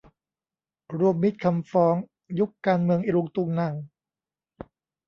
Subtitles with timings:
[0.97, 1.95] รวมมิตรคำฟ้อง
[2.39, 3.73] ยุคการเมืองอิรุงตุงนัง